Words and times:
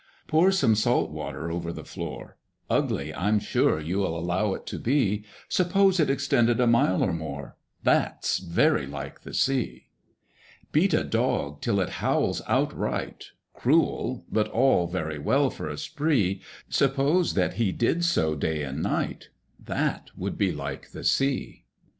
Pour 0.25 0.51
some 0.51 0.73
salt 0.73 1.11
water 1.11 1.51
over 1.51 1.71
the 1.71 1.83
floor— 1.85 2.35
Ugly 2.71 3.13
I'm 3.13 3.37
sure 3.37 3.79
you'll 3.79 4.17
allow 4.17 4.55
it 4.55 4.65
to 4.65 4.79
be: 4.79 5.25
Suppose 5.47 5.99
it 5.99 6.09
extended 6.09 6.59
a 6.59 6.65
mile 6.65 7.03
or 7.03 7.13
more, 7.13 7.55
That's 7.83 8.39
very 8.39 8.87
like 8.87 9.21
the 9.21 9.35
Sea. 9.35 9.89
Beat 10.71 10.95
a 10.95 11.03
dog 11.03 11.61
till 11.61 11.79
it 11.79 12.01
howls 12.03 12.41
outright— 12.47 13.25
Cruel, 13.53 14.25
but 14.31 14.47
all 14.47 14.87
very 14.87 15.19
well 15.19 15.51
for 15.51 15.69
a 15.69 15.77
spree: 15.77 16.41
Suppose 16.67 17.35
that 17.35 17.53
he 17.61 17.71
did 17.71 18.03
so 18.03 18.33
day 18.33 18.63
and 18.63 18.81
night, 18.81 19.29
That 19.63 20.09
would 20.17 20.35
be 20.35 20.51
like 20.51 20.93
the 20.93 21.03
Sea. 21.03 21.65